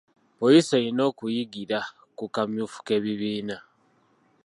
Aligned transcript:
Poliisi 0.37 0.71
erina 0.77 1.01
okuyigira 1.09 1.79
ku 2.17 2.25
kamyufu 2.33 2.77
k'ebibiina. 2.85 3.57